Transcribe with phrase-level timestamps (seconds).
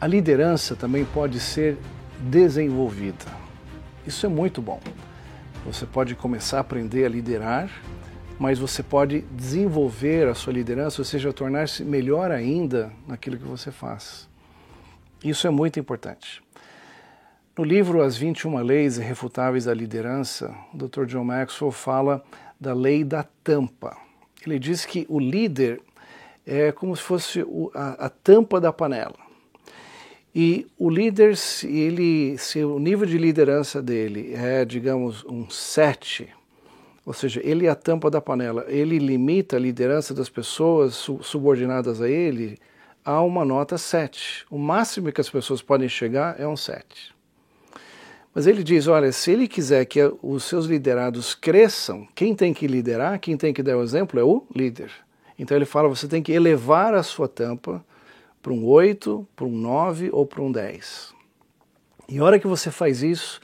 [0.00, 1.76] A liderança também pode ser
[2.20, 3.26] desenvolvida.
[4.06, 4.80] Isso é muito bom.
[5.66, 7.70] Você pode começar a aprender a liderar,
[8.38, 13.70] mas você pode desenvolver a sua liderança, ou seja, tornar-se melhor ainda naquilo que você
[13.70, 14.26] faz.
[15.22, 16.42] Isso é muito importante.
[17.58, 21.04] No livro As 21 Leis Irrefutáveis da Liderança, o Dr.
[21.04, 22.24] John Maxwell fala
[22.58, 23.94] da lei da tampa.
[24.46, 25.82] Ele diz que o líder
[26.46, 27.44] é como se fosse
[27.74, 29.29] a, a tampa da panela.
[30.34, 36.28] E o líder, se, ele, se o nível de liderança dele é, digamos, um 7,
[37.04, 42.00] ou seja, ele é a tampa da panela, ele limita a liderança das pessoas subordinadas
[42.00, 42.58] a ele
[43.04, 44.46] a uma nota 7.
[44.50, 47.12] O máximo que as pessoas podem chegar é um 7.
[48.34, 52.66] Mas ele diz: olha, se ele quiser que os seus liderados cresçam, quem tem que
[52.66, 54.90] liderar, quem tem que dar o exemplo é o líder.
[55.38, 57.84] Então ele fala: você tem que elevar a sua tampa
[58.42, 61.14] para um 8, para um 9 ou para um 10.
[62.08, 63.40] E a hora que você faz isso,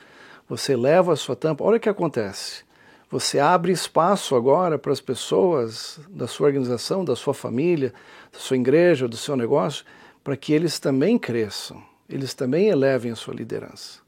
[0.48, 2.64] você leva a sua tampa, olha o que acontece.
[3.10, 7.94] Você abre espaço agora para as pessoas da sua organização, da sua família,
[8.32, 9.84] da sua igreja, do seu negócio,
[10.24, 14.00] para que eles também cresçam, eles também elevem a sua liderança.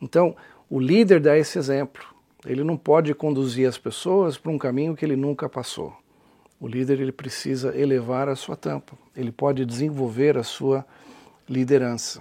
[0.00, 0.34] Então,
[0.70, 2.02] o líder dá esse exemplo.
[2.46, 5.92] Ele não pode conduzir as pessoas para um caminho que ele nunca passou.
[6.60, 8.98] O líder ele precisa elevar a sua tampa.
[9.14, 10.84] Ele pode desenvolver a sua
[11.48, 12.20] liderança.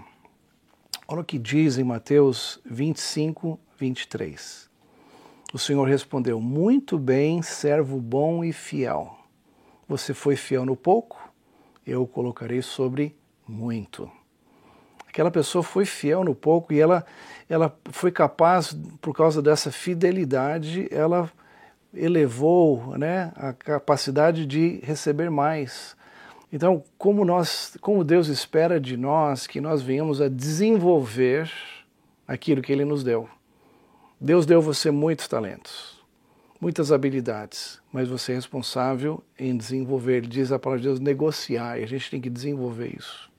[1.07, 4.69] Olha o que diz em Mateus 25, 23.
[5.53, 9.17] O Senhor respondeu: Muito bem, servo bom e fiel.
[9.87, 11.17] Você foi fiel no pouco,
[11.85, 13.15] eu o colocarei sobre
[13.47, 14.11] muito.
[15.07, 17.05] Aquela pessoa foi fiel no pouco e ela,
[17.49, 21.31] ela foi capaz, por causa dessa fidelidade, ela
[21.97, 25.95] elevou né, a capacidade de receber mais.
[26.51, 31.51] Então, como nós, como Deus espera de nós que nós venhamos a desenvolver
[32.27, 33.29] aquilo que Ele nos deu.
[34.19, 36.01] Deus deu você muitos talentos,
[36.59, 40.17] muitas habilidades, mas você é responsável em desenvolver.
[40.17, 43.29] Ele diz a palavra de Deus negociar, e a gente tem que desenvolver isso.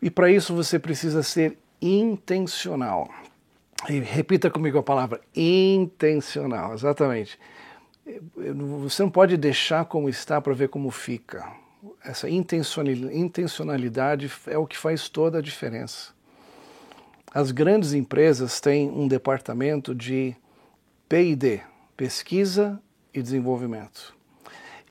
[0.00, 3.10] E para isso você precisa ser intencional.
[3.86, 7.38] Repita comigo a palavra intencional, exatamente.
[8.86, 11.48] Você não pode deixar como está para ver como fica.
[12.04, 16.12] Essa intencionalidade é o que faz toda a diferença.
[17.32, 20.36] As grandes empresas têm um departamento de
[21.08, 21.60] PD,
[21.96, 22.78] pesquisa
[23.14, 24.14] e desenvolvimento.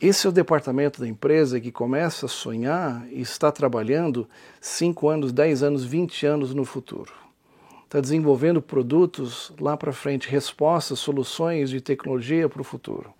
[0.01, 4.27] Esse é o departamento da empresa que começa a sonhar e está trabalhando
[4.61, 7.11] 5 anos, 10 anos, 20 anos no futuro.
[7.89, 13.11] Está desenvolvendo produtos lá para frente, respostas, soluções de tecnologia para o futuro.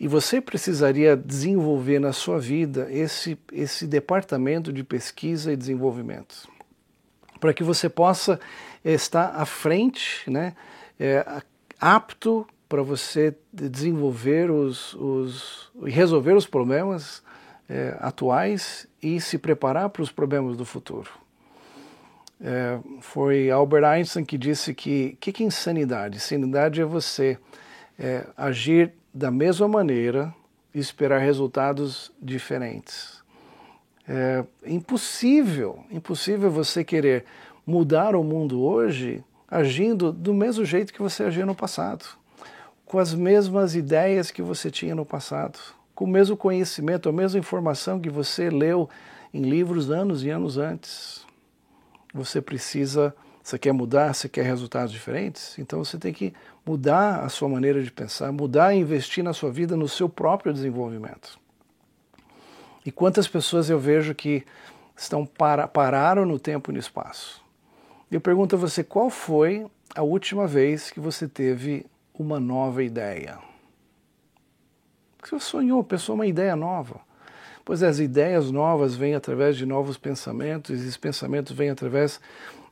[0.00, 6.56] E você precisaria desenvolver na sua vida esse, esse departamento de pesquisa e desenvolvimento
[7.38, 8.40] para que você possa
[8.84, 10.54] estar à frente, né,
[10.98, 11.42] é,
[11.80, 17.22] apto para você desenvolver os, os resolver os problemas
[17.68, 21.10] é, atuais e se preparar para os problemas do futuro.
[22.40, 26.16] É, foi Albert Einstein que disse que o que, que é insanidade?
[26.16, 27.38] Insanidade é você
[27.98, 30.34] é, agir da mesma maneira
[30.74, 33.24] e esperar resultados diferentes.
[34.08, 37.24] É impossível, impossível você querer
[37.66, 42.04] mudar o mundo hoje agindo do mesmo jeito que você agia no passado,
[42.84, 45.58] com as mesmas ideias que você tinha no passado,
[45.94, 48.88] com o mesmo conhecimento, a mesma informação que você leu
[49.32, 51.25] em livros anos e anos antes.
[52.16, 55.58] Você precisa, você quer mudar, você quer resultados diferentes?
[55.58, 56.32] Então você tem que
[56.64, 60.50] mudar a sua maneira de pensar, mudar e investir na sua vida no seu próprio
[60.50, 61.38] desenvolvimento.
[62.86, 64.46] E quantas pessoas eu vejo que
[64.96, 67.44] estão para, pararam no tempo e no espaço.
[68.10, 71.84] Eu pergunto a você qual foi a última vez que você teve
[72.14, 73.38] uma nova ideia?
[75.22, 77.00] Você sonhou, pensou uma ideia nova.
[77.66, 82.20] Pois é, as ideias novas vêm através de novos pensamentos, e esses pensamentos vêm através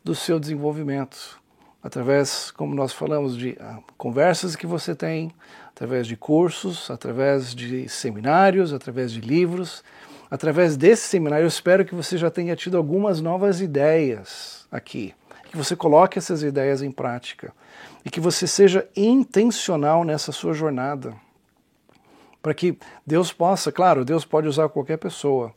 [0.04, 1.40] do seu desenvolvimento,
[1.82, 5.32] através, como nós falamos, de ah, conversas que você tem,
[5.66, 9.82] através de cursos, através de seminários, através de livros,
[10.30, 15.12] através desse seminário, eu espero que você já tenha tido algumas novas ideias aqui,
[15.50, 17.52] que você coloque essas ideias em prática.
[18.04, 21.16] E que você seja intencional nessa sua jornada.
[22.44, 22.76] Para que
[23.06, 25.54] Deus possa, claro, Deus pode usar qualquer pessoa,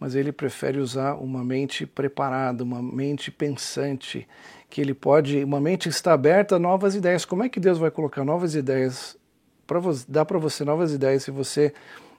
[0.00, 4.26] mas ele prefere usar uma mente preparada, uma mente pensante,
[4.68, 7.24] que ele pode, uma mente que está aberta a novas ideias.
[7.24, 9.16] Como é que Deus vai colocar novas ideias
[9.64, 9.78] para
[10.08, 11.72] dar para você novas ideias se você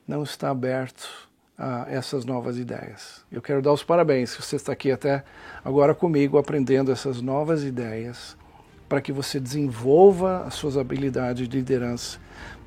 [0.08, 3.26] não está aberto a essas novas ideias.
[3.30, 5.26] Eu quero dar os parabéns que você está aqui até
[5.62, 8.38] agora comigo aprendendo essas novas ideias
[8.96, 12.18] para que você desenvolva as suas habilidades de liderança,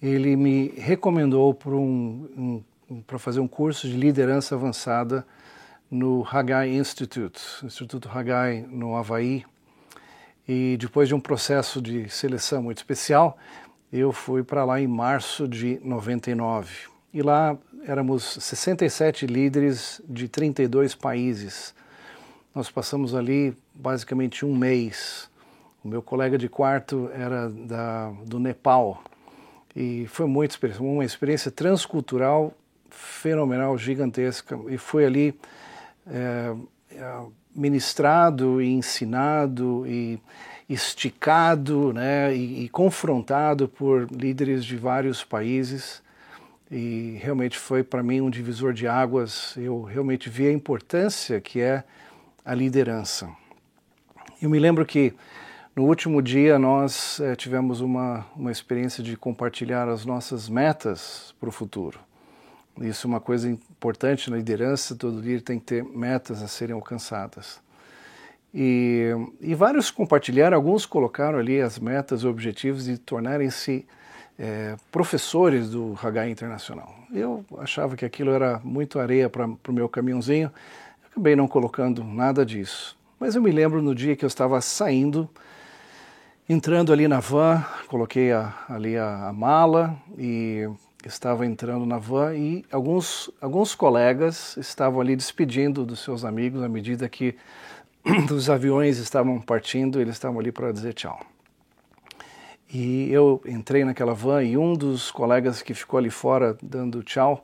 [0.02, 2.64] Ele me recomendou para um, um
[3.06, 5.26] para fazer um curso de liderança avançada
[5.90, 9.46] no Haggai Institute, Instituto Haggai no Havaí.
[10.48, 13.38] E depois de um processo de seleção muito especial,
[13.92, 16.90] eu fui para lá em março de 99.
[17.14, 21.74] E lá éramos 67 líderes de 32 países.
[22.54, 25.30] Nós passamos ali basicamente um mês.
[25.84, 29.04] O meu colega de quarto era da, do Nepal.
[29.76, 32.54] E foi muito uma experiência transcultural
[33.00, 35.40] fenomenal, gigantesca, e foi ali
[36.08, 36.54] é,
[37.56, 40.20] ministrado e ensinado e
[40.68, 46.04] esticado né, e, e, confrontado por líderes de vários países
[46.70, 49.56] e realmente foi para mim um divisor de águas.
[49.58, 51.84] Eu realmente vi a importância que é
[52.46, 53.30] a liderança.
[54.40, 55.14] Eu me lembro que
[55.76, 61.50] no último dia nós é, tivemos uma, uma experiência de compartilhar as nossas metas para
[61.50, 62.00] o futuro.
[62.82, 66.74] Isso é uma coisa importante na liderança, todo líder tem que ter metas a serem
[66.74, 67.60] alcançadas.
[68.54, 69.10] E,
[69.42, 73.86] e vários compartilharam, alguns colocaram ali as metas objetivos de tornarem-se
[74.38, 76.96] é, professores do Hagai Internacional.
[77.14, 80.52] Eu achava que aquilo era muito areia para o meu caminhãozinho,
[81.12, 82.98] acabei não colocando nada disso.
[83.20, 85.30] Mas eu me lembro no dia que eu estava saindo,
[86.48, 90.68] entrando ali na van, coloquei a, ali a, a mala e
[91.06, 96.70] estava entrando na van e alguns, alguns colegas estavam ali despedindo dos seus amigos à
[96.70, 97.36] medida que
[98.32, 101.20] os aviões estavam partindo, eles estavam ali para dizer tchau.
[102.72, 107.44] E eu entrei naquela van e um dos colegas que ficou ali fora dando tchau,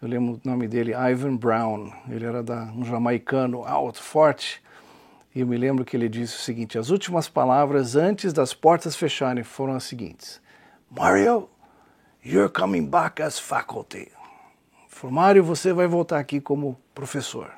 [0.00, 4.62] eu lembro o nome dele, Ivan Brown, ele era da, um jamaicano alto, forte,
[5.34, 8.94] e eu me lembro que ele disse o seguinte: as últimas palavras antes das portas
[8.94, 10.40] fecharem foram as seguintes:
[10.90, 11.48] Mario,
[12.24, 14.10] You're coming back as faculty.
[14.88, 17.52] Falou, Mário, você vai voltar aqui como professor.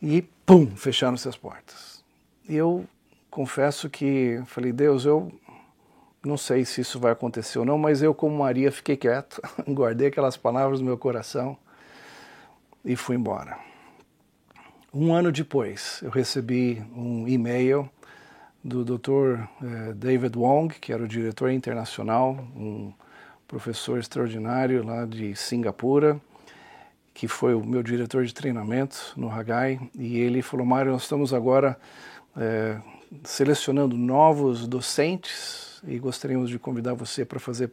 [0.00, 2.04] E, pum, fecharam-se as portas.
[2.48, 2.86] Eu
[3.30, 5.32] confesso que falei, Deus, eu
[6.22, 10.08] não sei se isso vai acontecer ou não, mas eu, como Maria, fiquei quieto, guardei
[10.08, 11.56] aquelas palavras no meu coração
[12.84, 13.58] e fui embora.
[14.92, 17.90] Um ano depois, eu recebi um e-mail
[18.66, 19.44] do Dr.
[19.62, 22.92] Eh, David Wong, que era o diretor internacional, um
[23.46, 26.20] professor extraordinário lá de Singapura,
[27.14, 31.32] que foi o meu diretor de treinamento no Hagai, e ele falou: Mário, nós estamos
[31.32, 31.78] agora
[32.36, 32.78] é,
[33.22, 37.70] selecionando novos docentes e gostaríamos de convidar você para fazer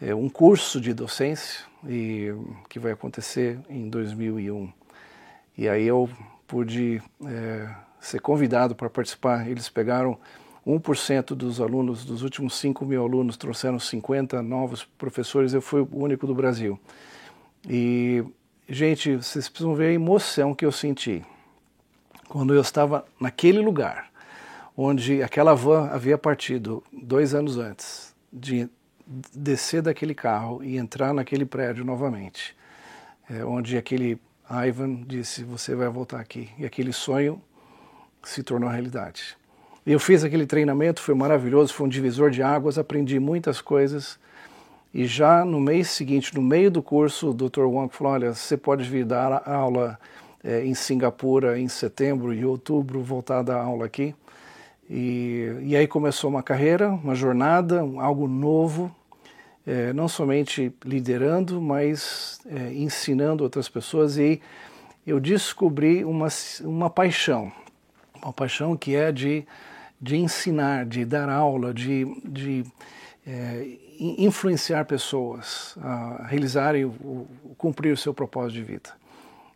[0.00, 2.32] é, um curso de docência e
[2.70, 4.72] que vai acontecer em 2001.
[5.58, 6.08] E aí eu
[6.46, 7.68] pude é,
[8.06, 9.48] ser convidado para participar.
[9.48, 10.18] Eles pegaram
[10.66, 15.88] 1% dos alunos, dos últimos 5 mil alunos, trouxeram 50 novos professores, eu fui o
[15.92, 16.78] único do Brasil.
[17.68, 18.24] E
[18.68, 21.24] gente, vocês precisam ver a emoção que eu senti
[22.28, 24.10] quando eu estava naquele lugar,
[24.76, 28.68] onde aquela van havia partido dois anos antes, de
[29.32, 32.56] descer daquele carro e entrar naquele prédio novamente,
[33.30, 34.20] é, onde aquele
[34.50, 36.50] Ivan disse: Você vai voltar aqui.
[36.58, 37.40] E aquele sonho
[38.28, 39.36] se tornou realidade.
[39.86, 44.18] Eu fiz aquele treinamento, foi maravilhoso, foi um divisor de águas, aprendi muitas coisas.
[44.92, 47.62] E já no mês seguinte, no meio do curso, o Dr.
[47.62, 49.98] Wong falou: Olha, você pode vir dar aula
[50.42, 54.14] é, em Singapura em setembro e outubro, voltar a dar aula aqui.
[54.88, 58.94] E, e aí começou uma carreira, uma jornada, algo novo,
[59.66, 64.16] é, não somente liderando, mas é, ensinando outras pessoas.
[64.16, 64.40] E
[65.04, 66.28] eu descobri uma,
[66.62, 67.50] uma paixão,
[68.26, 69.46] uma paixão que é de,
[70.00, 72.64] de ensinar, de dar aula, de, de
[73.24, 78.90] é, influenciar pessoas a realizarem, o, cumprir o seu propósito de vida.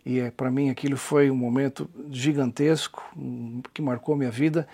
[0.07, 3.03] E é, para mim aquilo foi um momento gigantesco
[3.75, 4.67] que marcou minha vida,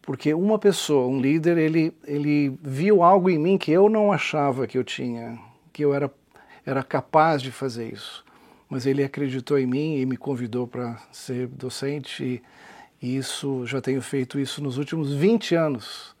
[0.00, 4.66] porque uma pessoa, um líder, ele, ele viu algo em mim que eu não achava
[4.66, 5.38] que eu tinha,
[5.72, 6.10] que eu era,
[6.64, 8.24] era capaz de fazer isso.
[8.68, 12.42] Mas ele acreditou em mim e me convidou para ser docente, e,
[13.04, 16.16] e isso já tenho feito isso nos últimos 20 anos.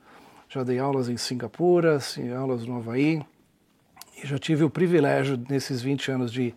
[0.50, 3.24] Já dei aulas em Singapura, assim, aulas no Havaí,
[4.22, 6.54] e já tive o privilégio nesses 20 anos de,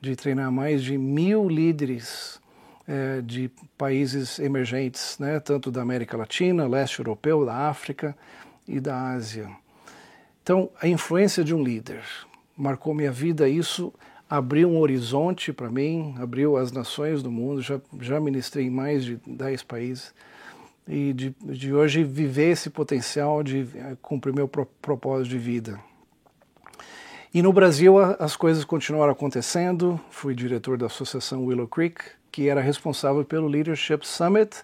[0.00, 2.40] de treinar mais de mil líderes
[2.88, 8.18] é, de países emergentes, né, tanto da América Latina, leste europeu, da África
[8.66, 9.48] e da Ásia.
[10.42, 12.02] Então, a influência de um líder
[12.56, 13.94] marcou minha vida, isso
[14.28, 19.04] abriu um horizonte para mim, abriu as nações do mundo, já, já ministrei em mais
[19.04, 20.12] de 10 países,
[20.86, 25.80] e de, de hoje viver esse potencial de é, cumprir meu propósito de vida.
[27.32, 30.00] E no Brasil as coisas continuaram acontecendo.
[30.10, 32.00] Fui diretor da Associação Willow Creek,
[32.32, 34.62] que era responsável pelo Leadership Summit,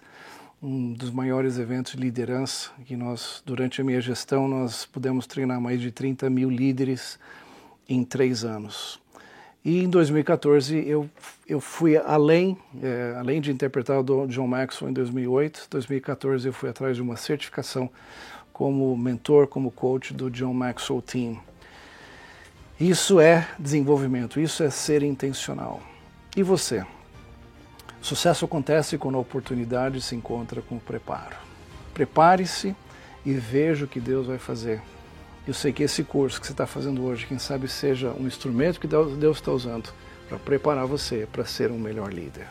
[0.63, 5.61] um dos maiores eventos de liderança que nós, durante a minha gestão, nós pudemos treinar
[5.61, 7.19] mais de 30 mil líderes
[7.87, 8.99] em três anos.
[9.65, 11.09] E em 2014 eu,
[11.47, 16.69] eu fui além, é, além de interpretar o John Maxwell em 2008, 2014 eu fui
[16.69, 17.89] atrás de uma certificação
[18.53, 21.39] como mentor, como coach do John Maxwell Team.
[22.79, 25.81] Isso é desenvolvimento, isso é ser intencional.
[26.37, 26.85] E você?
[27.99, 31.37] Sucesso acontece quando a oportunidade se encontra com o preparo.
[31.91, 32.75] Prepare-se
[33.25, 34.79] e veja o que Deus vai fazer.
[35.47, 38.79] Eu sei que esse curso que você está fazendo hoje, quem sabe seja um instrumento
[38.79, 39.89] que Deus está usando
[40.27, 42.47] para preparar você para ser um melhor líder.